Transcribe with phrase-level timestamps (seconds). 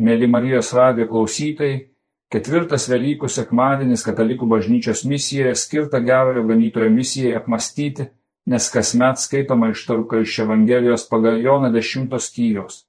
[0.00, 1.88] Mėly Marijos radijo klausytojai,
[2.32, 8.06] ketvirtas Velykų sekmadienis Katalikų bažnyčios misijoje skirta gerojo ganytojo misijai apmastyti,
[8.48, 12.86] nes kasmet skaitoma ištrauka iš Evangelijos pagal Joną 10 skyriaus,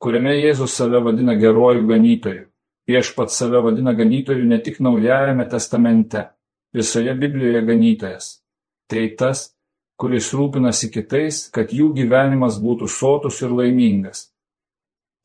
[0.00, 2.46] kuriame Jėzus save vadina geruoju ganytoju.
[2.86, 6.22] Viešpat save vadina ganytoju ne tik Naujajame testamente,
[6.72, 8.30] visoje Biblijoje ganytojas.
[8.88, 9.50] Tai tas,
[9.98, 14.30] kuris rūpinasi kitais, kad jų gyvenimas būtų sotus ir laimingas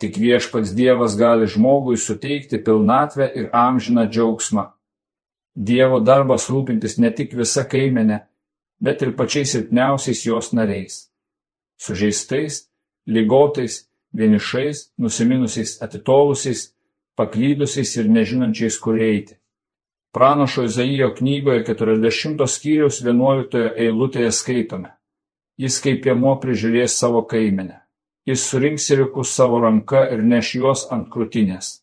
[0.02, 4.64] Tik viešpats Dievas gali žmogui suteikti pilnatvę ir amžiną džiaugsmą.
[5.54, 8.18] Dievo darbas rūpintis ne tik visa kaimenė,
[8.82, 10.96] bet ir pačiais silpniausiais jos nariais.
[11.78, 12.64] Sužeistais,
[13.06, 13.76] lygotais,
[14.18, 16.72] vienišais, nusiminusiais, atitolusiais,
[17.14, 19.38] paklydusiais ir nežinančiais, kur eiti.
[20.18, 24.96] Pranašo Izaijo knygoje 40 skyriaus 11 eilutėje skaitome.
[25.62, 27.81] Jis kaip piemo prižiūrės savo kaimenę
[28.28, 31.80] jis surinks ėriukus savo ranka ir neš juos ant krūtinės.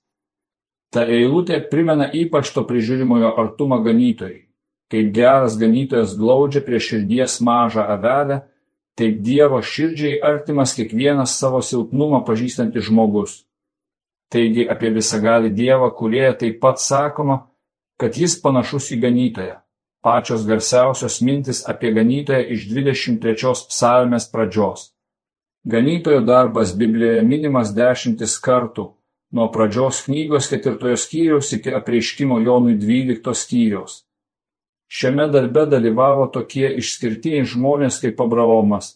[0.95, 4.47] Ta eilutė primena ypač to prižiūrimojo artumą ganytojui.
[4.89, 8.41] Kaip geras ganytojas glaudžia prie širdies mažą avelę,
[8.97, 13.43] taip Dievo širdžiai artimas kiekvienas savo silpnumą pažįstantis žmogus.
[14.33, 17.43] Taigi apie visagalį Dievą, kurie taip pat sakoma,
[18.01, 19.59] kad jis panašus į ganytoją.
[20.05, 24.93] Pačios garsiausios mintis apie ganytoją iš 23 psalmės pradžios.
[25.69, 28.87] Ganytojo darbas Biblijoje minimas dešimtis kartų,
[29.37, 33.99] nuo pradžios knygos ketvirtojo skyriaus iki apreiškimo Jonui dvylikto skyriaus.
[34.89, 38.95] Šiame darbe dalyvavo tokie išskirtiniai žmonės kaip Abraomas,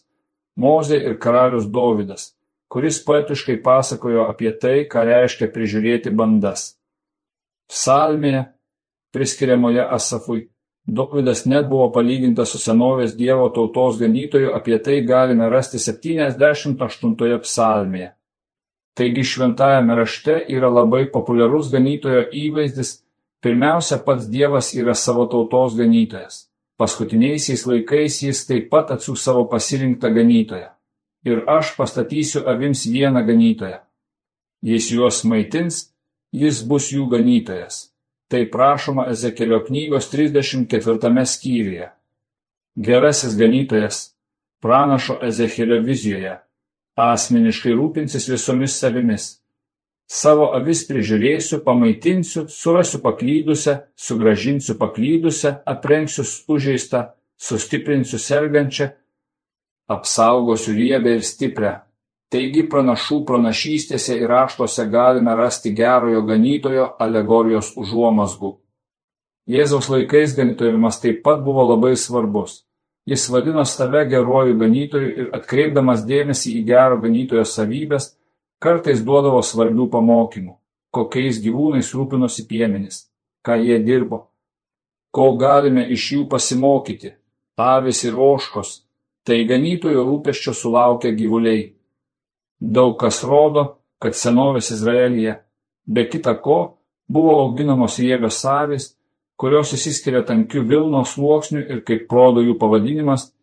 [0.57, 2.31] Mozė ir karalius Dovydas,
[2.73, 6.71] kuris poetiškai pasakojo apie tai, ką reiškia prižiūrėti bandas.
[7.69, 8.47] Psalmėje,
[9.13, 10.47] priskiriamoje Asafui,
[10.85, 18.09] Dovydas net buvo palygintas su senovės Dievo tautos ganytoju, apie tai galime rasti 78 psalmėje.
[18.93, 22.97] Taigi šventajame rašte yra labai populiarus ganytojo įvaizdis,
[23.41, 26.49] pirmiausia pats Dievas yra savo tautos ganytojas.
[26.77, 30.67] Paskutiniaisiais laikais jis taip pat atsiūs savo pasirinktą ganytoją.
[31.23, 33.79] Ir aš pastatysiu avims vieną ganytoją.
[34.61, 35.93] Jis juos maitins,
[36.35, 37.92] jis bus jų ganytojas
[38.33, 41.91] Tai prašoma Ezekelio knygos 34 skyriuje.
[42.75, 43.99] Gerasis ganytojas
[44.61, 46.39] pranašo Ezekelio vizijoje
[46.95, 49.27] asmeniškai rūpinsis visomis savimis.
[50.09, 57.05] Savo avis prižiūrėsiu, pamaitinsiu, surasiu paklydusią, sugražinsiu paklydusią, aprengsiu sužeistą,
[57.37, 58.89] sustiprinsiu sergančią,
[59.89, 61.73] apsaugosiu riebę ir stiprią,
[62.33, 68.55] Taigi pranašų pranašystėse ir raštuose galime rasti gerojo ganytojo alegorijos užuomasgų.
[69.53, 72.63] Jėzaus laikais ganytojimas taip pat buvo labai svarbus.
[73.05, 78.13] Jis vadino save geruoju ganytoju ir atkreipdamas dėmesį į gero ganytojo savybės,
[78.63, 80.55] kartais duodavo svarbių pamokymų,
[80.95, 83.03] kokiais gyvūnais rūpinosi piemenis,
[83.45, 84.23] ką jie dirbo,
[85.13, 87.13] ko galime iš jų pasimokyti,
[87.59, 88.71] avis ir oškos,
[89.27, 91.73] tai ganytojo rūpeščio sulaukia gyvuliai.
[92.63, 93.63] Daug kas rodo,
[93.99, 95.33] kad senovės Izraelyje,
[95.83, 96.77] be kita ko,
[97.11, 98.85] buvo auginamos jėgos avys,
[99.35, 103.33] kurios įsiskiria tankiu Vilnos sluoksniu ir, kaip rodo jų pavadinimas,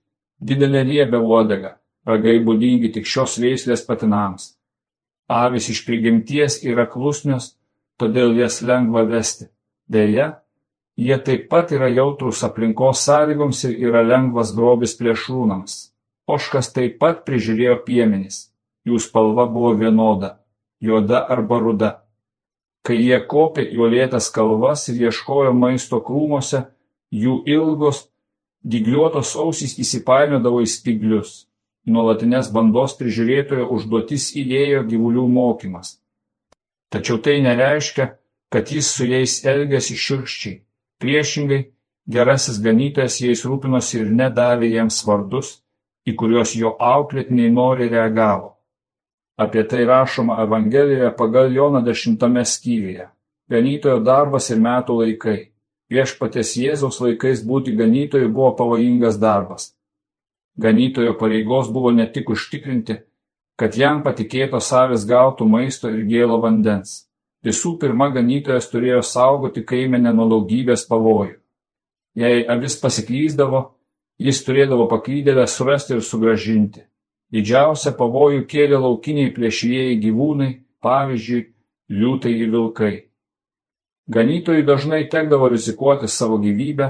[0.40, 1.74] didelė riebė uodega,
[2.08, 4.54] ragai būdingi tik šios veislės patinams.
[5.28, 7.54] Avis iš prigimties yra klusnios,
[8.00, 9.50] todėl jas lengva vesti.
[9.84, 10.30] Deja,
[10.96, 15.76] jie taip pat yra jautrus aplinkos sąlygoms ir yra lengvas grobis plėšrūnams.
[16.30, 18.46] Oškas taip pat prižiūrėjo piemenis
[18.88, 20.36] jų spalva buvo vienoda–
[20.80, 21.90] juoda arba ruda.
[22.82, 26.64] Kai jie kopė į uolėtas kalvas ir ieškojo maisto krūmose,
[27.12, 28.06] jų ilgos,
[28.64, 31.34] dygliuotos ausys įsipainiodavo į spiglius.
[31.90, 35.98] Nuolatinės bandos prižiūrėtojo užduotis įėjo gyvulių mokymas.
[36.92, 38.06] Tačiau tai nereiškia,
[38.52, 40.60] kad jis su jais elgėsi šiurkščiai.
[41.00, 41.60] Priešingai,
[42.08, 45.60] gerasis ganytojas jais rūpinosi ir nedavė jiems vardus,
[46.08, 48.59] į kuriuos jo auklėtiniai nori reagavo.
[49.40, 53.06] Apie tai rašoma Evangelijoje pagal Joną dešimtame skyriuje.
[53.48, 55.38] Ganytojo darbas ir metų laikai.
[55.88, 59.70] Viešpatės Jėzaus laikais būti ganytoju buvo pavojingas darbas.
[60.60, 62.98] Ganytojo pareigos buvo ne tik užtikrinti,
[63.56, 67.06] kad jam patikėtos savės gautų maisto ir gėlo vandens.
[67.40, 71.38] Visų pirma, ganytojas turėjo saugoti kaimenę nuo daugybės pavojų.
[72.20, 73.64] Jei avis pasiklyzdavo,
[74.20, 76.89] jis turėdavo paklydėlę surasti ir sugražinti.
[77.30, 80.50] Didžiausią pavojų kėlė laukiniai plėšrieji gyvūnai,
[80.82, 81.44] pavyzdžiui,
[81.90, 82.94] liūtai ir vilkai.
[84.10, 86.88] Ganytojui dažnai tekdavo rizikuoti savo gyvybę,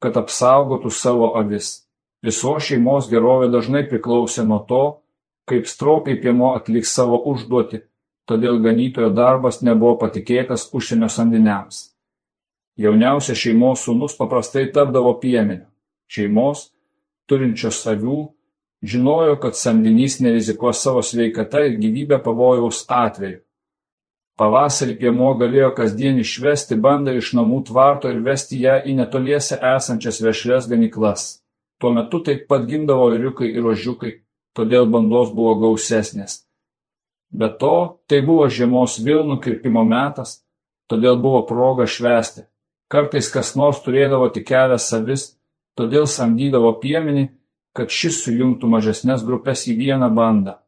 [0.00, 1.86] kad apsaugotų savo avis.
[2.20, 4.82] Viso šeimos gerovė dažnai priklausė nuo to,
[5.48, 7.80] kaip stropiai piemo atliks savo užduotį,
[8.28, 11.86] todėl ganytojo darbas nebuvo patikėtas užsienio samdiniams.
[12.80, 15.64] Jauniausias šeimos sūnus paprastai tapdavo piemeniu.
[16.10, 16.68] Šeimos,
[17.28, 18.18] turinčios savių,
[18.82, 23.40] žinojo, kad samdinys nerizikuos savo sveikata ir gyvybę pavojaus atveju.
[24.40, 30.22] Pavasarį piemuo galėjo kasdien išvesti bandą iš namų tvarto ir vesti ją į netoliese esančias
[30.24, 31.24] vešlias ganyklas.
[31.80, 34.12] Tuo metu taip pat gimdavo iriukai ir ožiukai,
[34.56, 36.46] todėl bandos buvo gausesnės.
[37.30, 40.40] Be to, tai buvo žiemos vilnų kirpimo metas,
[40.88, 42.46] todėl buvo proga švesti.
[42.90, 45.26] Kartais kas nors turėdavo tik kelias savis,
[45.78, 47.28] todėl samdydavo piemenį,
[47.76, 50.58] kad šis sujungtų mažesnės grupės į vieną bandą.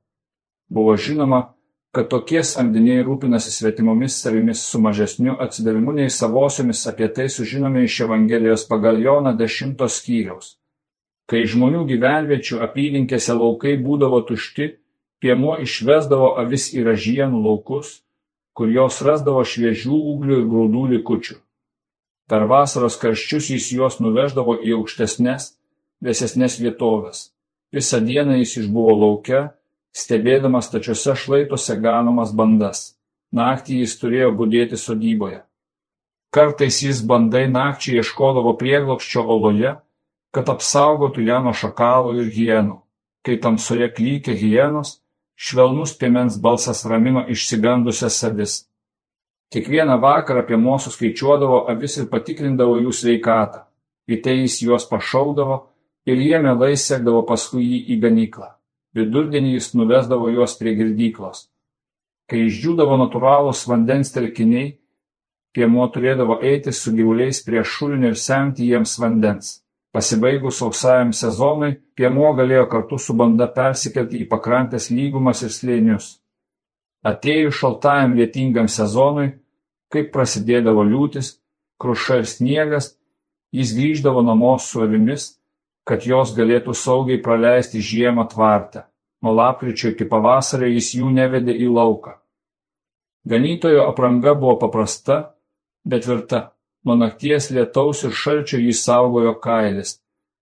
[0.73, 1.53] Buvo žinoma,
[1.93, 8.01] kad tokie samdiniai rūpinasi svetimomis savimis su mažesniu atsidavimu nei savosiomis apie tai sužinome iš
[8.07, 10.55] Evangelijos pagal Joną dešimtos skyriaus.
[11.29, 14.73] Kai žmonių gyvenviečių apylinkėse laukai būdavo tušti,
[15.23, 18.01] piemuo išvesdavo avis į ražienų laukus,
[18.57, 21.37] kur jos rasdavo šviežių ūglių ir grūdų likučių.
[22.29, 25.53] Per vasaros karščius jis juos nuveždavo į aukštesnės,
[26.03, 27.31] vėsesnės vietovės.
[27.73, 29.53] Visą dieną jis išbuvo laukia,
[29.97, 32.93] stebėdamas stačiuose šlaituose ganomas bandas.
[33.33, 35.41] Naktį jis turėjo budėti sodyboje.
[36.33, 39.77] Kartais jis bandai nakčiai ieškodavo prieglopščio oloje,
[40.33, 42.77] kad apsaugotų ją nuo šakalų ir hienų.
[43.23, 44.99] Kai tamsoje klykė hienos,
[45.37, 48.55] švelnus piemens balsas ramino išsigandusias avis.
[49.53, 53.67] Kiekvieną vakarą mūsų skaičiuodavo avis ir patikrindavo jų sveikatą.
[54.09, 55.72] Ryte jis juos pašaudavo
[56.07, 58.51] ir jie mielai sekdavo paskui jį į ganyklą.
[58.97, 61.47] Vidurdienį jis nuvesdavo juos prie girdyklos.
[62.29, 64.77] Kai išdžiūdavo natūralūs vandens telkiniai,
[65.53, 69.59] piemuo turėdavo eiti su gyvuliais prie šulinio ir semti jiems vandens.
[69.93, 76.07] Pasibaigus sausajam sezonui, piemuo galėjo kartu su banda persikelti į pakrantės lygumas ir slėnius.
[77.05, 79.35] Atėjus šaltajam vietingam sezonui,
[79.93, 81.37] kaip prasidėdavo liūtis,
[81.83, 82.95] kruša ir sniegas,
[83.53, 85.35] jis grįždavo namo su avimis
[85.89, 88.87] kad jos galėtų saugiai praleisti žiemą tvarte.
[89.23, 92.17] Nuo lapkričio iki pavasario jis jų nevedė į lauką.
[93.29, 95.37] Ganytojo apranga buvo paprasta,
[95.87, 96.49] bet tvirta.
[96.85, 100.01] Nuo nakties lietaus ir šalčio jį saugojo kailis,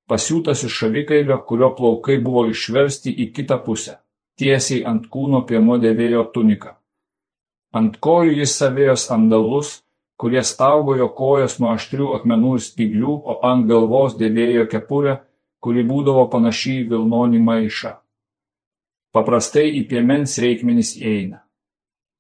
[0.09, 3.99] pasiūtas iš šavikailio, kurio plaukai buvo išversti į kitą pusę.
[4.41, 6.73] Tiesiai ant kūno piemo dėvėjo tuniką.
[7.77, 9.83] Ant kojų jis savėjo sandalus,
[10.17, 15.21] kurie saugojo kojas nuo aštrių akmenų ir spyglių, o ant galvos dėvėjo kepurę,
[15.61, 17.95] kuri būdavo panaši į vilnonį maišą.
[19.15, 21.43] Paprastai į piemens reikmenis įeina.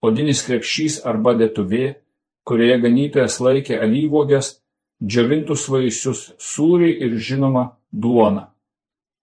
[0.02, 2.00] Odinis krepšys arba dėtuvė,
[2.48, 4.56] kurioje ganytojas laikė alyvogės,
[5.04, 8.48] džiovintus vaisius, sūrį ir žinoma duoną.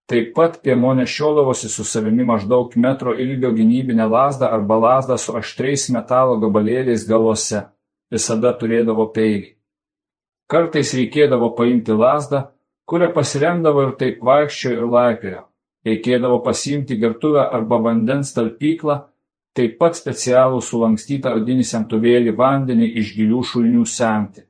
[0.07, 5.89] Taip pat piemo nešiodavosi su savimi maždaug metro ilgio gynybinę lasdą arba lasdą su aštriais
[5.91, 7.65] metalo gabalėliais galuose.
[8.07, 9.57] Visada turėdavo peilį.
[10.47, 12.45] Kartais reikėdavo paimti lasdą
[12.87, 15.43] kuria pasiremdavo ir taip vaikščiojo ir laipiojo.
[15.87, 18.97] Reikėdavo pasiimti gertuvę arba vandens talpyklą,
[19.55, 24.43] taip pat specialų sulankstytą odinį semtuvėlį vandenį iš gilių šulinių semti.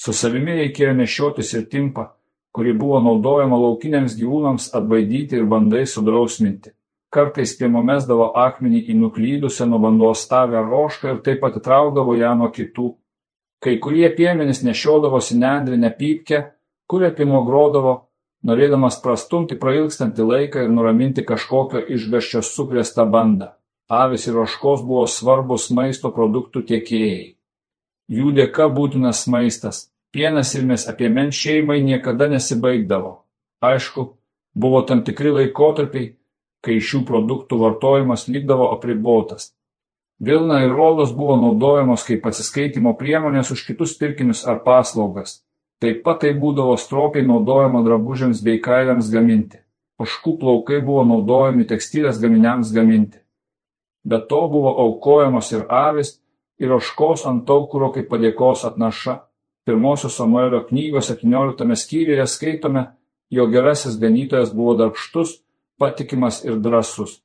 [0.00, 2.06] Su savimi reikėjo nešiotis ir timpą,
[2.54, 6.72] kuri buvo naudojama laukiniams gyvūnams atbaidyti ir bandai sudrausminti.
[7.10, 12.48] Kartais piemo mesdavo akmenį į nuklydusią nuo bandos stavę rošką ir taip atitraukdavo ją nuo
[12.54, 12.86] kitų.
[13.60, 16.44] Kai kurie piemenys nešiodavosi nendrinę pypkę,
[16.90, 17.92] kur apimo grodavo,
[18.42, 23.52] norėdamas prastumti prailgstantį laiką ir nuraminti kažkokio išgaščio sukrėstą bandą.
[23.90, 27.26] Avis ir oškos buvo svarbus maisto produktų tiekėjai.
[28.10, 33.12] Jų dėka būtinas maistas, pienas ir mes apie men šeimai niekada nesibaigdavo.
[33.62, 34.06] Aišku,
[34.54, 36.14] buvo tam tikri laikotarpiai,
[36.64, 39.52] kai šių produktų vartojimas likdavo apribotas.
[40.20, 45.38] Vilna ir rolos buvo naudojamos kaip atsiskaitimo priemonės už kitus pirkinius ar paslaugas.
[45.80, 49.62] Taip pat tai būdavo stropiai naudojama drabužiams bei kailiams gaminti.
[50.00, 53.20] Oškų plaukai buvo naudojami tekstilės gaminiams gaminti.
[54.04, 56.18] Be to buvo aukojamos ir avis,
[56.60, 59.20] ir oškos ant aukuro kaip padėkos atnaša.
[59.64, 62.84] Pirmosios Samuelio knygos 17 skyriuje skaitome,
[63.30, 65.38] jo gerasis ganytojas buvo darbštus,
[65.78, 67.20] patikimas ir drasus.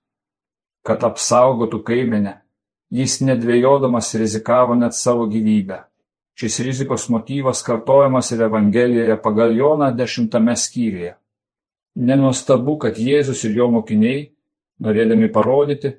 [0.86, 2.38] Kad apsaugotų kaimenę,
[2.92, 5.82] jis nedvėjodamas rizikavo net savo gyvybę.
[6.36, 11.14] Šis rizikos motyvas kartojamas ir Evangelijoje pagal Joną dešimtame skyriuje.
[11.96, 14.26] Nenuostabu, kad Jėzus ir jo mokiniai,
[14.84, 15.94] norėdami parodyti,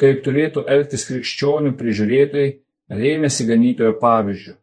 [0.00, 2.54] kaip turėtų elgtis krikščionių prižiūrėtojai,
[2.96, 4.54] rėmėsi ganytojo pavyzdžių.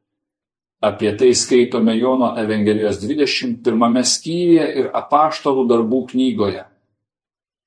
[0.81, 6.65] Apie tai skaitome Jono Evangelijos 21 skyriuje ir apaštalų darbų knygoje.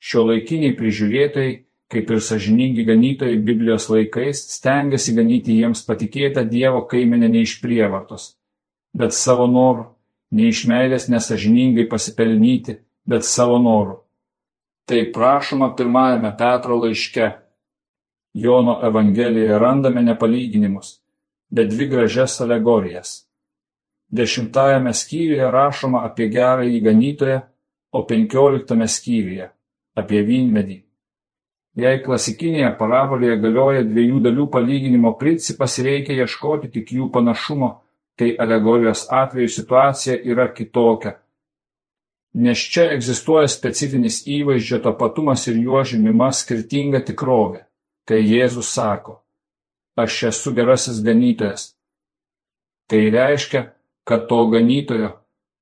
[0.02, 1.52] Šio laikiniai prižiūrėtojai
[1.92, 8.34] kaip ir sažiningi ganytojai Biblijos laikais, stengiasi ganyti jiems patikėtą Dievo kaimenę ne iš prievartos,
[8.96, 9.86] bet savo norų,
[10.32, 14.00] ne iš meilės nesažiningai pasipelnyti, bet savo norų.
[14.88, 17.30] Tai prašoma pirmajame Petro laiške.
[18.34, 20.98] Jono Evangelijoje randame nepalyginimus,
[21.50, 23.12] bet dvi gražias alegorijas.
[24.10, 27.40] Dešimtajame skyriuje rašoma apie gerąjį ganytoją,
[27.94, 29.48] o penkioliktame skyriuje
[29.94, 30.83] apie vynmedį.
[31.74, 37.70] Jei klasikinėje parabolėje galioja dviejų dalių palyginimo principas, reikia ieškoti tik jų panašumo,
[38.14, 41.16] tai alegorijos atveju situacija yra kitokia.
[42.34, 47.64] Nes čia egzistuoja specifinis įvaizdžio tapatumas ir jo žymima skirtinga tikrovė,
[48.06, 49.20] kai Jėzus sako,
[49.98, 51.72] aš esu gerasis ganytojas.
[52.90, 53.66] Tai reiškia,
[54.06, 55.10] kad to ganytojo,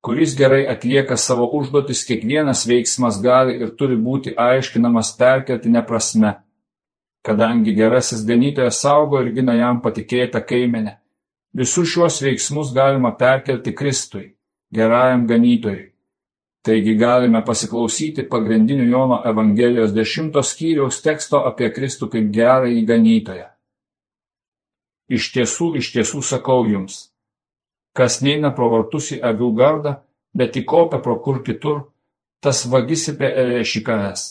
[0.02, 6.32] kuris gerai atlieka savo užduotis, kiekvienas veiksmas gali ir turi būti aiškinamas perkeltinė prasme,
[7.22, 10.98] kadangi gerasis ganytojas saugo ir gina jam patikėtą kaimenę.
[11.54, 14.32] Visus šiuos veiksmus galima perkelti Kristui,
[14.74, 15.92] gerajam ganytojui.
[16.62, 23.48] Taigi galime pasiklausyti pagrindinių Jono Evangelijos dešimtos skyriaus teksto apie Kristų kaip gerąjį ganytoją.
[25.10, 27.11] Iš tiesų, iš tiesų sakau jums,
[27.92, 29.96] kas neina pro vartus į avių gardą,
[30.34, 31.82] bet įkopia pro kur kitur,
[32.42, 33.30] tas vagisi prie
[33.60, 34.24] ėšikas,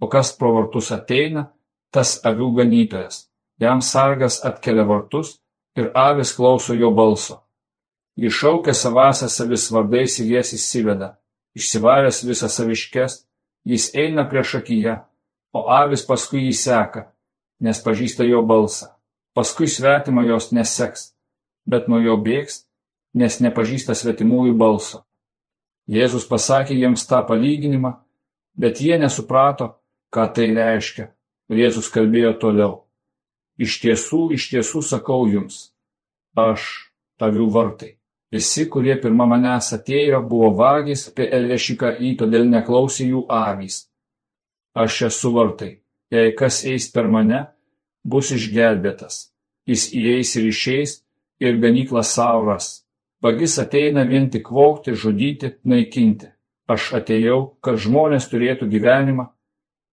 [0.00, 1.48] o kas pro vartus ateina,
[1.90, 3.26] tas avių ganytojas.
[3.58, 5.38] Jam sargas atkelia vartus
[5.76, 7.42] ir avis klauso jo balso.
[8.18, 11.16] Iššaukia savasias avis vardais ir jas įsiveda.
[11.58, 13.24] Išsivaręs visas saviškes,
[13.66, 14.94] jis eina prieš akiją,
[15.54, 17.08] o avis paskui jį seka,
[17.62, 18.92] nes pažįsta jo balsą.
[19.34, 21.12] Paskui svetima jos neseks,
[21.66, 22.67] bet nuo jo bėgs
[23.18, 25.02] nes nepažįsta svetimųjų balso.
[25.88, 27.94] Jėzus pasakė jiems tą palyginimą,
[28.54, 29.78] bet jie nesuprato,
[30.12, 31.08] ką tai reiškia.
[31.48, 32.72] Ir Jėzus kalbėjo toliau.
[33.58, 35.72] Iš tiesų, iš tiesų sakau jums,
[36.36, 37.94] aš tavių vartai.
[38.30, 43.86] Visi, kurie pirmą manęs atėjo, buvo vagys apie Elėšiką į, todėl neklausė jų avys.
[44.76, 45.78] Aš esu vartai.
[46.12, 47.46] Jei kas eis per mane,
[48.04, 49.30] bus išgelbėtas.
[49.68, 50.92] Jis įeis ir išeis
[51.40, 52.84] ir ganyklą sauras.
[53.22, 56.30] Vagis ateina vien tik vogti, žudyti, naikinti.
[56.68, 59.30] Aš atėjau, kad žmonės turėtų gyvenimą,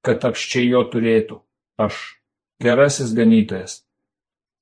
[0.05, 1.39] kad apščiai jo turėtų.
[1.82, 2.20] Aš
[2.62, 3.82] gerasis ganytojas.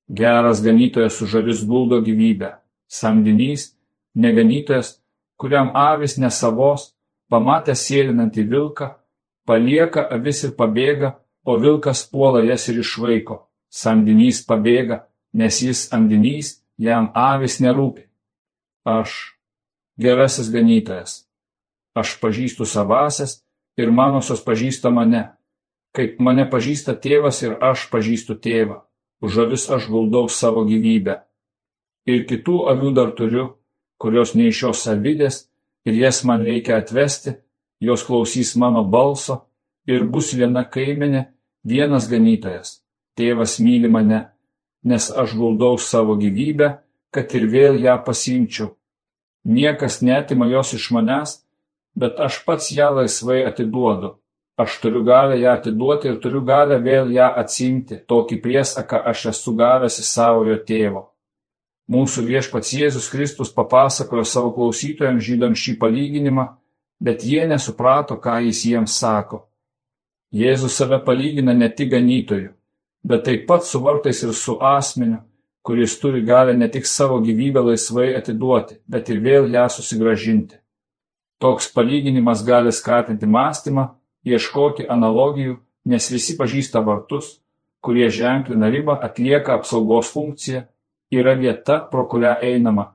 [0.07, 2.53] Geras ganytojas sužavis guldo gyvybę.
[2.87, 3.73] Samdinys,
[4.15, 4.99] neganytojas,
[5.35, 6.93] kuriam avis nesavos,
[7.33, 8.93] pamatęs sėlinantį vilką,
[9.49, 13.41] palieka avis ir pabėga, o vilkas puola jas ir išvaiko.
[13.73, 15.03] Samdinys pabėga,
[15.33, 18.12] nes jis samdinys, jam avis nerūpi.
[18.83, 19.37] Aš,
[19.95, 21.23] gerasis ganytojas,
[21.95, 23.39] aš pažįstu savasias
[23.79, 25.23] ir manosios pažįsta mane,
[25.95, 28.81] kaip mane pažįsta tėvas ir aš pažįstu tėvą,
[29.23, 31.21] už avis aš guldau savo gyvybę.
[32.11, 33.45] Ir kitų avių dar turiu,
[33.95, 35.45] kurios nei šios savidės
[35.87, 37.37] ir jas man reikia atvesti,
[37.79, 39.45] jos klausys mano balso
[39.87, 41.29] ir bus viena kaimenė,
[41.63, 42.81] vienas ganytojas.
[43.15, 44.25] Tėvas myli mane,
[44.83, 46.82] nes aš guldau savo gyvybę
[47.13, 48.73] kad ir vėl ją pasiimčiau.
[49.43, 51.37] Niekas netima jos iš manęs,
[51.95, 54.15] bet aš pats ją laisvai atiduodu.
[54.57, 57.97] Aš turiu galę ją atiduoti ir turiu galę vėl ją atsimti.
[58.09, 61.07] Tokį priesaką aš esu gavęs į savojo tėvo.
[61.89, 66.45] Mūsų viešpats Jėzus Kristus papasakojo savo klausytojams žydams šį palyginimą,
[67.01, 69.43] bet jie nesuprato, ką jis jiems sako.
[70.31, 72.53] Jėzus save palygina ne tik ganytoju,
[73.03, 75.19] bet taip pat su vartais ir su asmeniu,
[75.63, 80.59] kuris turi galę ne tik savo gyvybę laisvai atiduoti, bet ir vėl ją susigražinti.
[81.39, 83.87] Toks palyginimas gali skatinti mąstymą,
[84.27, 87.39] ieškoti analogijų, nes visi pažįsta vartus,
[87.83, 90.63] kurie ženklina ribą, atlieka apsaugos funkciją,
[91.11, 92.93] yra vieta, pro kurią einama.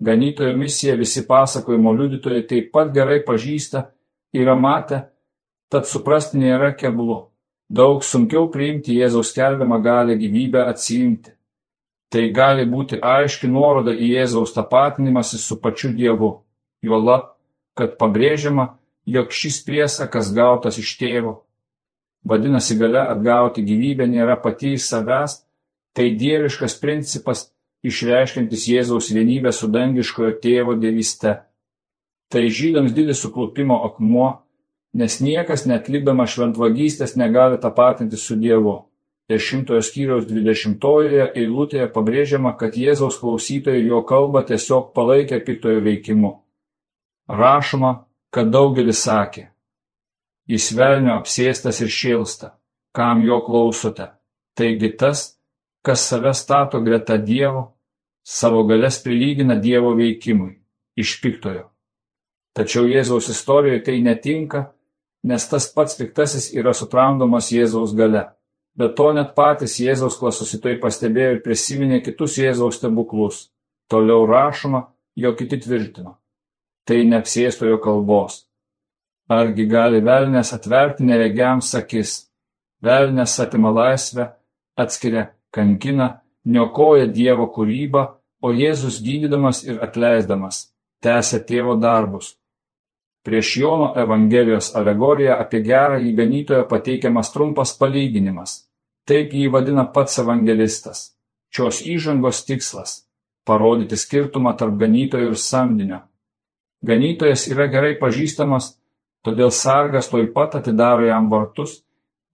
[0.00, 3.88] Ganytojo misiją visi pasakojimo liudytojai taip pat gerai pažįsta,
[4.32, 5.00] yra matę,
[5.72, 7.24] tad suprasti nėra keblu.
[7.68, 11.34] Daug sunkiau priimti Jėzaus skelbiamą galę gyvybę atsiimti.
[12.08, 16.30] Tai gali būti aiški nuoroda į Jėzaus tapatinimąsi su pačiu Dievu,
[16.80, 17.34] juolab,
[17.76, 21.34] kad pabrėžiama, jog šis priesakas gautas iš tėvo.
[22.28, 25.42] Vadinasi, gale atgauti gyvybę nėra pati į savęs,
[25.94, 27.46] tai dieviškas principas
[27.86, 31.38] išreiškintis Jėzaus vienybę su dangiškojo tėvo dievyste.
[32.28, 34.42] Tai žydams didis suklupimo akmuo,
[34.92, 38.87] nes niekas netlikdama šventvagystės negali tapatinti su Dievu.
[39.28, 40.80] 10 skyriaus 20
[41.36, 46.30] eilutėje pabrėžiama, kad Jėzaus klausytojai jo kalbą tiesiog palaikė piktojo veikimu.
[47.28, 49.50] Rašoma, kad daugelis sakė,
[50.48, 52.54] jis velnio apsėstas ir šėlsta,
[52.96, 54.08] kam jo klausote.
[54.56, 55.36] Taigi tas,
[55.84, 57.74] kas save stato greta Dievo,
[58.24, 60.56] savo galės prilygina Dievo veikimui
[60.96, 61.68] iš piktojo.
[62.56, 64.64] Tačiau Jėzaus istorijoje tai netinka,
[65.28, 68.24] nes tas pats piktasis yra sutramdomas Jėzaus gale.
[68.78, 73.48] Bet to net patys Jėzaus klasusitojai pastebėjo ir prisiminė kitus Jėzaus stebuklus.
[73.90, 74.84] Toliau rašoma,
[75.18, 76.14] jo kiti tvirtino.
[76.86, 78.44] Tai neapsėstojo kalbos.
[79.28, 82.14] Argi gali velnės atverti neregiams akis?
[82.84, 84.28] Velnės atima laisvę,
[84.78, 88.06] atskiria, kankina, niokoja Dievo kūrybą,
[88.40, 90.68] o Jėzus gydydamas ir atleisdamas
[91.02, 92.36] tęsia tėvo darbus.
[93.26, 98.67] Prieš Jono Evangelijos alegoriją apie gerą įganytoją pateikiamas trumpas palyginimas.
[99.08, 101.14] Taip jį vadina pats evangelistas.
[101.48, 103.06] Šios įžangos tikslas-
[103.48, 106.02] parodyti skirtumą tarp ganytojo ir samdinio.
[106.84, 108.78] Ganytojas yra gerai pažįstamas
[109.26, 111.82] Todėl sargas tuoj pat atidaro jam vartus,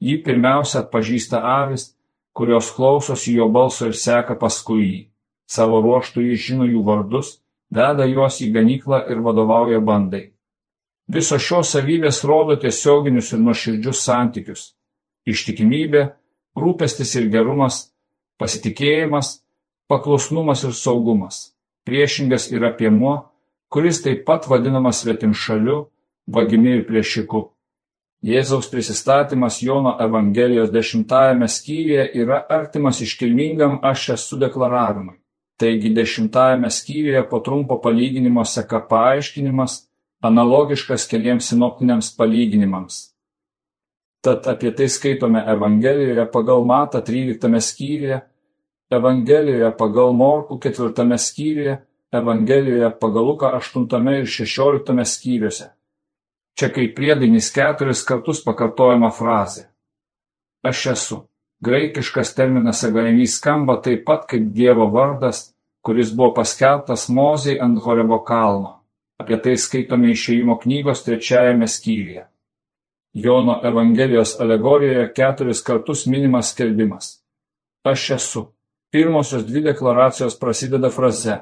[0.04, 1.88] jį pirmiausia atpažįsta avis,
[2.36, 5.00] kurios klausosi jo balso ir seka paskui jį.
[5.48, 7.38] Savo ruoštų jis žino jų vardus,
[7.72, 10.30] veda juos į ganyklą ir vadovauja bandai.
[11.08, 14.62] Visos šios savybės rodo tiesioginius ir nuoširdžius santykius-
[15.32, 16.04] ištikimybė,
[16.58, 17.90] rūpestis ir gerumas,
[18.40, 19.40] pasitikėjimas,
[19.90, 21.54] paklusnumas ir saugumas.
[21.84, 23.16] Priešingas yra piemuo,
[23.68, 25.84] kuris taip pat vadinamas svetimšaliu,
[26.26, 27.50] vagimi ir plėšiku.
[28.25, 35.18] Jėzaus prisistatymas Jono Evangelijos dešimtajame skyriuje yra artimas iškilmingam aš esu deklaravimui.
[35.61, 39.84] Taigi dešimtajame skyriuje po trumpo palyginimo seka paaiškinimas,
[40.25, 43.13] analogiškas keliems sinoptiniams palyginimams.
[44.24, 48.20] Tad apie tai skaitome Evangelijoje pagal Mata 13 skyriuje,
[48.90, 51.74] Evangelijoje pagal Morkų 4 skyriuje,
[52.14, 55.68] Evangelijoje pagal Luką 8 ir 16 skyriuose.
[56.56, 59.68] Čia kaip priedainis keturis kartus pakartojama frazė.
[60.64, 61.22] Aš esu.
[61.64, 65.50] Graikiškas terminas agaimys skamba taip pat kaip Dievo vardas,
[65.84, 68.80] kuris buvo paskelbtas Mozei ant Horebo kalno.
[69.20, 72.24] Apie tai skaitome išėjimo knygos trečiajame skyriuje.
[73.14, 77.22] Jono Evangelijos alegorijoje keturis kartus minimas skelbimas.
[77.85, 78.46] Aš esu.
[78.90, 81.37] Pirmosios dvi deklaracijos prasideda fraze.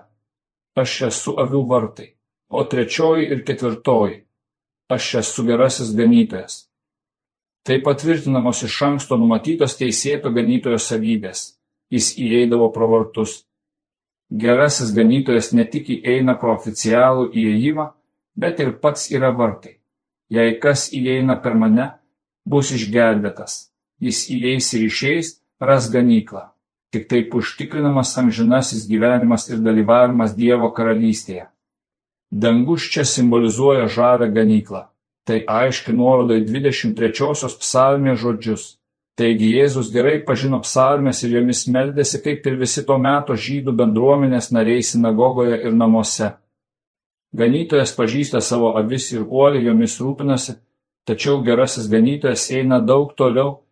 [0.77, 2.13] Aš esu avių vartai.
[2.49, 4.23] O trečioji ir ketvirtoji
[4.93, 6.69] aš esu gerasis ganytojas.
[7.63, 11.45] Tai patvirtinamos iš anksto numatytos teisėto ganytojo savybės.
[11.93, 13.43] Jis įeidavo pro vartus.
[14.45, 17.87] Gerasis ganytojas ne tik įeina pro oficialų įėjimą,
[18.37, 19.79] bet ir pats yra vartai.
[20.33, 21.91] Jei kas įeina per mane,
[22.49, 23.69] bus išgelbėtas.
[24.01, 26.49] Jis įeis ir išeis, ras ganyklą.
[26.93, 31.47] Tik taip užtikrinamas amžinasis gyvenimas ir dalyvavimas Dievo karalystėje.
[32.33, 34.87] Dangus čia simbolizuoja žavę ganyklą.
[35.29, 38.65] Tai aiški nuoroda į 23-osios psalmės žodžius.
[39.21, 44.49] Taigi Jėzus gerai pažino psalmės ir jomis meldėsi kaip ir visi to meto žydų bendruomenės
[44.57, 46.33] nariai sinagogoje ir namuose.
[47.33, 50.57] Ganytojas pažįsta savo avis ir uoliai jomis rūpinasi,
[51.09, 53.63] tačiau gerasis ganytojas eina daug toliau,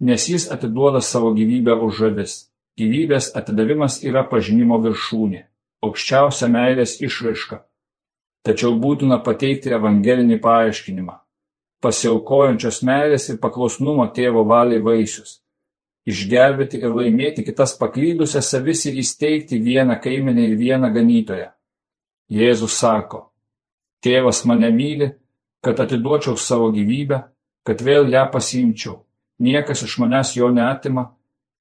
[0.00, 2.38] nes jis atiduoda savo gyvybę už žavis.
[2.80, 5.44] Gyvybės atidavimas yra pažinimo viršūnė,
[5.84, 7.60] aukščiausia meilės išraiška
[8.42, 11.14] Tačiau būtina pateikti evangelinį paaiškinimą-
[11.84, 15.36] pasiaukojančios meilės ir paklusnumo tėvo valiai vaisius-
[16.10, 21.50] išgelbėti ir laimėti kitas paklydusias savis ir įsteigti vieną kaimenę ir vieną ganytoją.
[22.32, 23.26] Jėzus sako,
[24.00, 25.10] tėvas mane myli,
[25.60, 27.18] kad atiduočiau savo gyvybę,
[27.66, 29.02] kad vėl ją pasiimčiau.
[29.42, 31.10] Niekas iš manęs jo neatima,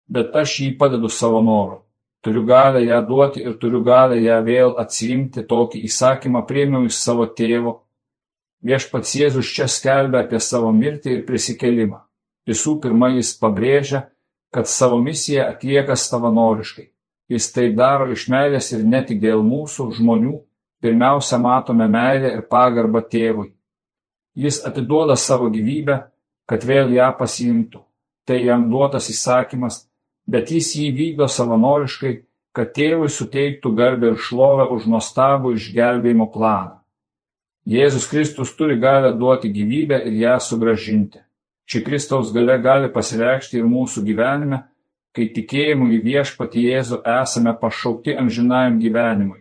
[0.08, 1.82] bet aš jį padedu savo noru.
[2.24, 7.26] Turiu galę ją duoti ir turiu galę ją vėl atsiimti, tokį įsakymą priėmiau iš savo
[7.26, 7.74] tėvo.
[8.64, 12.00] Viešpats Jėzus čia skelbia apie savo mirtį ir prisikelimą.
[12.48, 14.06] Visų pirma, jis pabrėžia,
[14.54, 16.88] kad savo misiją atlieka savanoriškai.
[17.32, 20.38] Jis tai daro iš meilės ir ne tik dėl mūsų žmonių,
[20.82, 23.52] pirmiausia matome meilę ir pagarbą tėvui.
[24.36, 26.02] Jis atiduoda savo gyvybę,
[26.50, 27.84] kad vėl ją pasiimtų.
[28.26, 29.82] Tai jam duotas įsakymas
[30.32, 32.14] bet jis jį vykdo savanoriškai,
[32.56, 36.80] kad tėvui suteiktų garbę ir šlovę už nuostabų išgelbėjimo planą.
[37.68, 41.22] Jėzus Kristus turi galę duoti gyvybę ir ją sugražinti.
[41.70, 44.64] Ši Kristaus gale gali pasireikšti ir mūsų gyvenime,
[45.16, 49.41] kai tikėjimu į viešpatį Jėzų esame pašaukti amžinajam gyvenimui.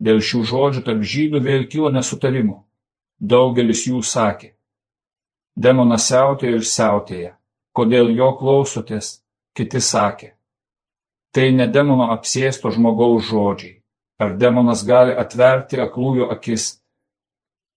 [0.00, 2.62] Dėl šių žodžių tarp žydų vėl kilo nesutarimų.
[3.20, 4.54] Daugelis jų sakė,
[5.54, 7.34] demonas siautėja ir siautėja,
[7.76, 10.30] kodėl jo klausotės, Kiti sakė,
[11.36, 13.74] tai ne demono apsėsto žmogaus žodžiai.
[14.16, 16.78] Ar demonas gali atverti aklųjų akis?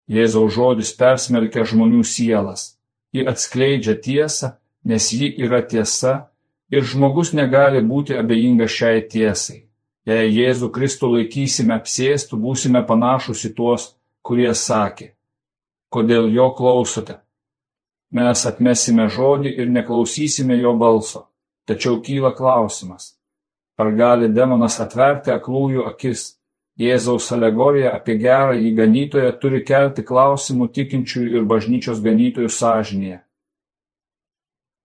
[0.08, 2.78] Jėzaus žodis persmelkia žmonių sielas.
[3.12, 4.54] Ji atskleidžia tiesą,
[4.88, 6.30] nes ji yra tiesa
[6.72, 9.65] ir žmogus negali būti abejingas šiai tiesai.
[10.06, 13.86] Jei Jėzų Kristų laikysime apsėstų, būsime panašus į tuos,
[14.22, 15.10] kurie sakė,
[15.90, 17.18] kodėl jo klausote.
[18.14, 21.26] Mes atmesime žodį ir neklausysime jo balso.
[21.66, 23.16] Tačiau kyla klausimas,
[23.74, 26.32] ar gali demonas atverti aklųjų akis?
[26.76, 33.22] Jėzaus alegorija apie gerą įganytoją turi kelti klausimų tikinčiųjų ir bažnyčios ganytojų sąžinėje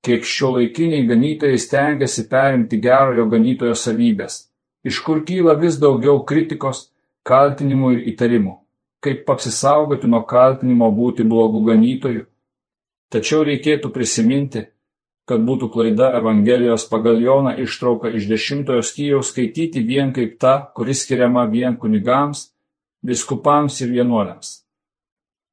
[0.05, 4.47] kiek šiuolaikiniai ganytojai stengiasi perimti gerojo ganytojo savybes,
[4.83, 6.89] iš kur kyla vis daugiau kritikos,
[7.27, 8.55] kaltinimų ir įtarimų,
[9.03, 12.25] kaip apsisaugoti nuo kaltinimo būti blogų ganytojų.
[13.11, 14.65] Tačiau reikėtų prisiminti,
[15.27, 21.05] kad būtų klaida Evangelijos pagal Joną ištrauką iš dešimtojo skyriaus skaityti vien kaip ta, kuris
[21.05, 22.49] skiriama vien kunigams,
[23.05, 24.61] biskupams ir vienuoliams.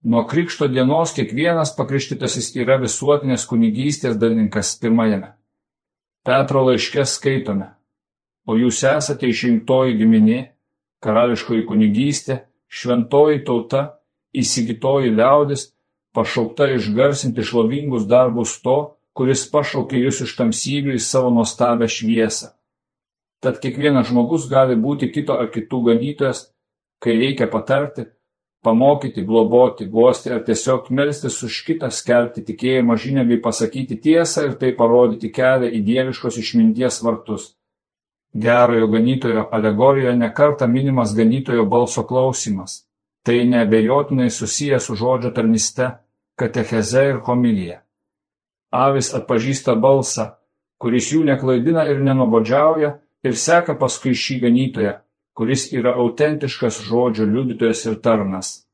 [0.09, 5.33] Nuo krikšto dienos kiekvienas pakrikštytasis yra visuotinės kunigystės dalininkas pirmajame.
[6.25, 7.73] Petro laiške skaitome,
[8.49, 10.39] o jūs esate išrinktoji giminė,
[11.05, 13.83] karališkoji kunigystė, šventoji tauta,
[14.33, 15.69] įsigytoji liaudis,
[16.17, 18.79] pašaukta išgarsinti šlovingus darbus to,
[19.13, 22.55] kuris pašaukė jūs iš tamsybių į savo nuostabę šviesą.
[23.43, 26.49] Tad kiekvienas žmogus gali būti kito ar kitų ganytojas,
[27.03, 28.09] kai reikia patarti,
[28.67, 34.57] pamokyti, globoti, guosti ar tiesiog melstis už kitą, skelbti tikėjimo žinią bei pasakyti tiesą ir
[34.59, 37.53] tai parodyti kelią į dieviškos išminties vartus.
[38.35, 42.85] Gerojo ganytojo alegorijoje nekarta minimas ganytojo balso klausimas.
[43.23, 45.91] Tai nebejotinai susijęs su žodžio tarnyste,
[46.37, 47.83] katecheze ir homilija.
[48.71, 50.31] Avis atpažįsta balsą,
[50.79, 54.95] kuris jų neklaidina ir nenobodžiauja ir seka paskui šį ganytoją,
[55.35, 58.69] kuris yra autentiškas žodžio liudytojas ir tarnas.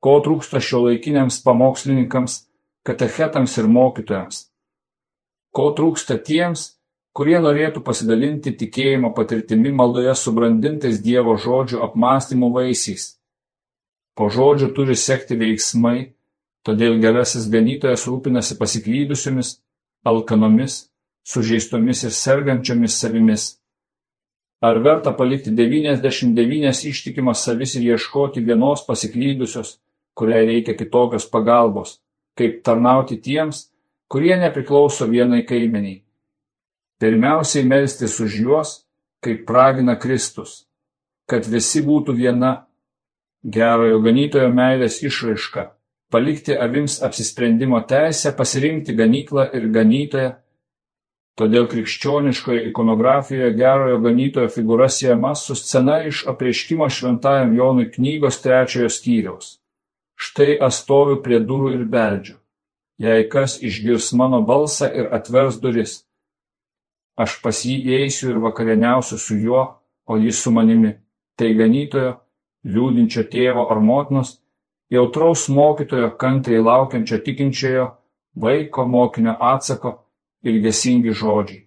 [0.00, 2.40] Ko trūksta šio laikiniams pamokslininkams,
[2.86, 4.42] katechetams ir mokytojams?
[5.56, 6.75] Ko trūksta tiems,
[7.16, 13.14] kurie norėtų pasidalinti tikėjimo patirtimi maldoje subrandintais Dievo žodžių apmąstymų vaisiais.
[14.16, 16.12] Po žodžių turi sekti veiksmai,
[16.66, 19.56] todėl gerasis ganytojas rūpinasi pasiklydusiomis,
[20.04, 20.86] alkanomis,
[21.24, 23.48] sužeistomis ir sergančiomis savimis.
[24.64, 29.76] Ar verta palikti 99 ištikimas savis ir ieškoti vienos pasiklydusios,
[30.16, 31.98] kuriai reikia kitokios pagalbos,
[32.36, 33.68] kaip tarnauti tiems,
[34.08, 36.05] kurie nepriklauso vienai kaimeniai.
[37.00, 38.70] Pirmiausiai melstis už juos,
[39.24, 40.64] kaip pragina Kristus,
[41.28, 42.52] kad visi būtų viena
[43.42, 45.68] gerojo ganytojo meilės išraiška,
[46.10, 50.32] palikti avims apsisprendimo teisę, pasirinkti ganyklą ir ganytoją
[51.36, 58.88] Todėl krikščioniškoje ikonografijoje gerojo ganytojo figūra siejama su scena iš apreiškimo šventajam Jonui knygos trečiojo
[58.94, 59.50] skyriaus.
[60.16, 62.38] Štai astoviu prie durų ir beldžiu.
[63.04, 66.05] Jei kas išgirs mano balsą ir atvers duris,
[67.16, 69.64] aš pas jį eisiu ir vakarieniausiu su juo,
[70.06, 70.92] o jis su manimi.
[71.36, 72.16] Tai ganytojo,
[72.64, 74.36] liūdinčio tėvo ar motinos,
[74.92, 77.86] jautraus mokytojo, kantriai laukiančio tikinčiojo,
[78.36, 79.96] vaiko mokinio atsako
[80.46, 81.64] ilgesingi žodžiai.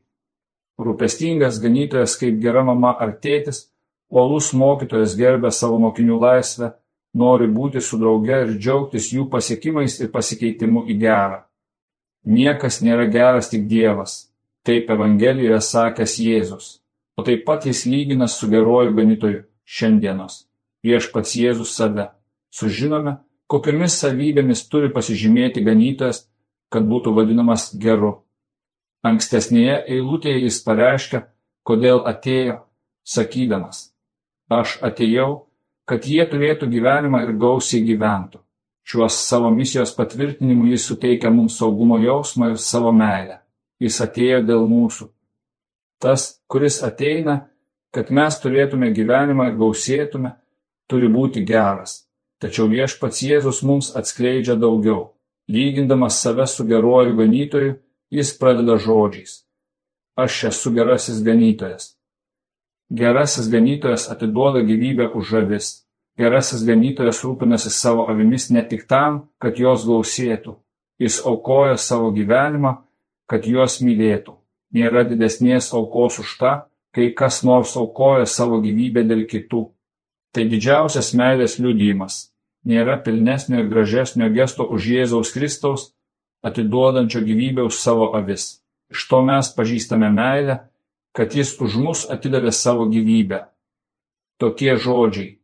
[0.79, 3.65] Rūpestingas ganytojas kaip gera mama ar tėtis,
[4.09, 6.71] uolus mokytojas gerbė savo mokinių laisvę,
[7.13, 11.43] nori būti su drauge ir džiaugtis jų pasiekimais ir pasikeitimu į gerą.
[12.25, 14.28] Niekas nėra geras tik Dievas,
[14.67, 16.67] taip Evangelijoje sakęs Jėzus,
[17.17, 20.45] o taip pat jis lygina su geruoju ganytoju šiandienos.
[20.83, 22.09] Prieš pats Jėzus save.
[22.55, 23.17] Sužinome,
[23.51, 26.23] kokiamis savybėmis turi pasižymėti ganytojas,
[26.73, 28.23] kad būtų vadinamas geru.
[29.05, 31.21] Ankstesnėje eilutėje jis pareiškia,
[31.63, 32.59] kodėl atėjo,
[33.07, 33.91] sakydamas,
[34.49, 35.45] aš atėjau,
[35.89, 38.41] kad jie turėtų gyvenimą ir gausiai gyventų.
[38.89, 43.39] Šiuos savo misijos patvirtinimu jis suteikia mums saugumo jausmą ir savo meilę.
[43.79, 45.09] Jis atėjo dėl mūsų.
[45.99, 47.49] Tas, kuris ateina,
[47.95, 50.33] kad mes turėtume gyvenimą ir gausėtume,
[50.87, 52.05] turi būti geras.
[52.39, 55.13] Tačiau viešpats Jėzus mums atskleidžia daugiau,
[55.51, 57.77] lygindamas save su geruoju ganytoju
[58.09, 59.45] Jis pradeda žodžiais.
[60.17, 61.93] Aš esu gerasis ganytojas.
[62.89, 65.67] Gerasis ganytojas atiduoda gyvybę už žavis.
[66.17, 70.55] Gerasis ganytojas rūpinasi savo avimis ne tik tam, kad jos gausėtų.
[70.99, 72.79] Jis aukoja savo gyvenimą,
[73.29, 74.35] kad juos mylėtų.
[74.73, 76.53] Nėra didesnės aukos už tą,
[76.93, 79.63] kai kas nors aukoja savo gyvybę dėl kitų.
[80.33, 82.29] Tai didžiausias meilės liudymas.
[82.65, 85.91] Nėra pilnesnio ir gražesnio gesto už Jėzaus Kristaus
[86.43, 88.59] atiduodančio gyvybę už savo avis.
[88.89, 90.59] Iš to mes pažįstame meilę,
[91.13, 93.45] kad jis už mus atidavė savo gyvybę.
[94.39, 95.37] Tokie žodžiai.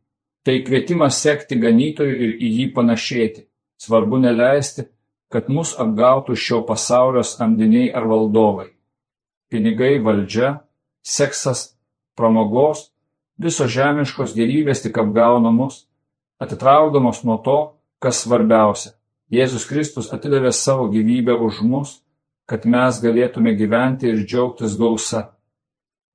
[0.46, 3.48] Tai kvietimas sekti ganytojui ir į jį panašėti.
[3.82, 4.86] Svarbu neleisti,
[5.36, 8.70] kad mus apgautų šio pasaulio samdiniai ar valdovai.
[9.52, 10.62] Pinigai, valdžia,
[11.04, 11.74] seksas,
[12.16, 12.86] pramogos,
[13.36, 15.82] visos žemiškos gerybės tik apgauna mus,
[16.40, 17.58] atitraukdamos nuo to,
[18.00, 18.94] kas svarbiausia.
[19.28, 21.98] Jėzus Kristus atidavė savo gyvybę už mus,
[22.48, 25.34] kad mes galėtume gyventi ir džiaugtis gausa.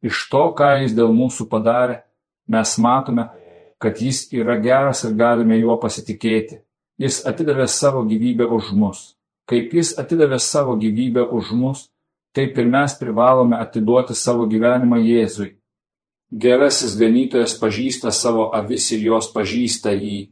[0.01, 2.01] Iš to, ką jis dėl mūsų padarė,
[2.49, 3.29] mes matome,
[3.83, 6.63] kad jis yra geras ir galime juo pasitikėti.
[7.01, 9.01] Jis atidavė savo gyvybę už mus.
[9.49, 11.87] Kaip jis atidavė savo gyvybę už mus,
[12.37, 15.55] taip ir mes privalome atiduoti savo gyvenimą Jėzui.
[16.31, 20.29] Gerasis ganytojas pažįsta savo avis ir jos pažįsta jį.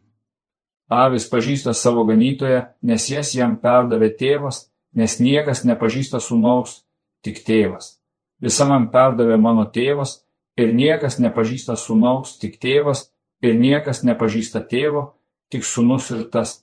[0.88, 6.84] Avis pažįsta savo ganytoją, nes jas jam perdavė tėvas, nes niekas nepažįsta sūnaus,
[7.24, 7.98] tik tėvas.
[8.40, 10.20] Visa man perdavė mano tėvas
[10.56, 13.08] ir niekas nepažįsta sūnaus, tik tėvas
[13.42, 15.17] ir niekas nepažįsta tėvo,
[15.52, 16.60] tik sūnus ir tas,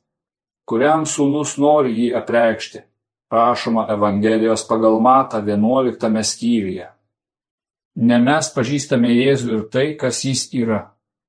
[0.69, 2.83] kuriam sūnus nori jį apreikšti,
[3.29, 6.89] prašoma Evangelijos pagal Matą 11 skyriuje.
[7.95, 10.81] Ne mes pažįstame Jėzų ir tai, kas jis yra,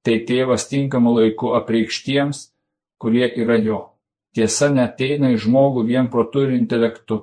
[0.02, 2.48] tai tėvas tinkamu laiku apreikštiems,
[2.98, 3.80] kurie yra jo.
[4.34, 7.22] Tiesa neteina į žmogų vien protu ir intelektu.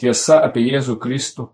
[0.00, 1.50] Tiesa apie Jėzų Kristų,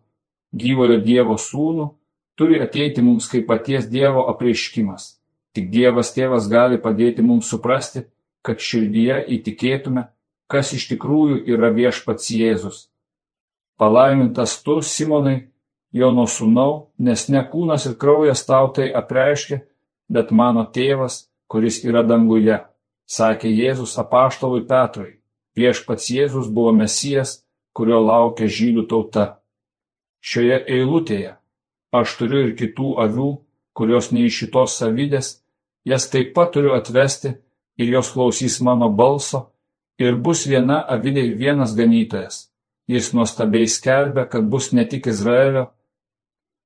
[0.56, 1.90] gyvojo Dievo sūnų,
[2.38, 5.19] turi ateiti mums kaip paties Dievo apreiškimas.
[5.54, 8.04] Tik Dievas tėvas gali padėti mums suprasti,
[8.46, 10.06] kad širdyje įtikėtume,
[10.50, 12.88] kas iš tikrųjų yra viešpats Jėzus.
[13.80, 15.50] Palaimintas tu, Simonai,
[15.92, 19.62] Jono sūnau, nes ne kūnas ir kraujas tau tai apreiškia,
[20.06, 22.60] bet mano tėvas, kuris yra danguje,
[23.10, 25.18] sakė Jėzus apaštalui Petrui.
[25.58, 27.40] Viešpats Jėzus buvo mesijas,
[27.74, 29.26] kurio laukia žydų tauta.
[30.22, 31.34] Šioje eilutėje
[31.90, 33.30] aš turiu ir kitų avių,
[33.74, 35.39] kurios ne iš šitos savydės,
[35.90, 37.34] jas taip pat turiu atvesti
[37.80, 39.40] ir jos klausys mano balso
[39.98, 42.46] ir bus viena avidė ir vienas ganytojas.
[42.90, 45.68] Jis nuostabiai skelbia, kad bus ne tik Izraelio,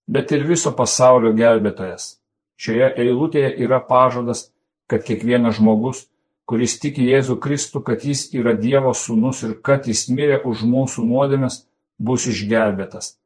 [0.08, 2.14] bet ir viso pasaulio gelbėtojas.
[2.56, 4.48] Šioje eilutėje yra pažadas,
[4.88, 6.06] kad kiekvienas žmogus,
[6.48, 11.04] kuris tiki Jėzų Kristų, kad jis yra Dievo sūnus ir kad jis mirė už mūsų
[11.08, 11.64] nuodėmes,
[11.98, 13.16] bus išgelbėtas.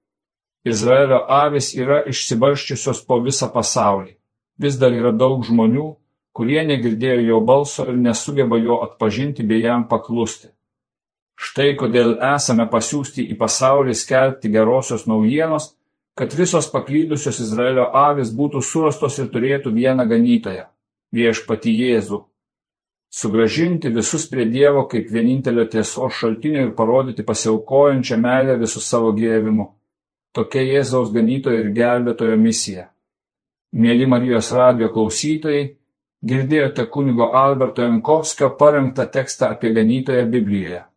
[0.67, 4.18] Izraelio avis yra išsibarščiusios po visą pasaulį
[4.59, 5.89] vis dar yra daug žmonių,
[6.35, 10.51] kurie negirdėjo jo balso ir nesugeba jo atpažinti bei jam paklusti.
[11.39, 15.73] Štai kodėl esame pasiūsti į pasaulį skelbti gerosios naujienos,
[16.19, 20.67] kad visos paklydusios Izraelio avis būtų surastos ir turėtų vieną ganytoją-
[21.17, 22.25] viešpati Jėzų.
[23.11, 29.71] Sugražinti visus prie Dievo kaip vienintelio tiesos šaltinio ir parodyti pasiaukojančią meilę visų savo gyvimu.
[30.35, 32.91] Tokia Jėzaus ganytojo ir gelbėtojo misija.
[33.77, 35.65] Mėly Marijos radijo klausytojai,
[36.25, 40.88] girdėjote kunigo Alberto Jankovskio parengtą tekstą apie ganytoją Biblijoje.